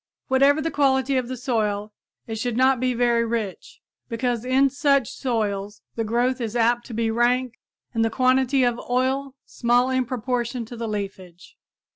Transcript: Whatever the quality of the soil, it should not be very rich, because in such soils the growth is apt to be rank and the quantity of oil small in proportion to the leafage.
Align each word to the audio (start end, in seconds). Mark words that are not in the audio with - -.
Whatever 0.29 0.63
the 0.63 0.71
quality 0.71 1.15
of 1.15 1.27
the 1.27 1.37
soil, 1.37 1.93
it 2.25 2.39
should 2.39 2.57
not 2.57 2.79
be 2.79 2.95
very 2.95 3.23
rich, 3.23 3.81
because 4.09 4.43
in 4.43 4.71
such 4.71 5.11
soils 5.11 5.83
the 5.95 6.03
growth 6.03 6.41
is 6.41 6.55
apt 6.55 6.87
to 6.87 6.95
be 6.95 7.11
rank 7.11 7.59
and 7.93 8.03
the 8.03 8.09
quantity 8.09 8.63
of 8.63 8.81
oil 8.89 9.35
small 9.45 9.91
in 9.91 10.05
proportion 10.05 10.65
to 10.65 10.75
the 10.75 10.87
leafage. 10.87 11.55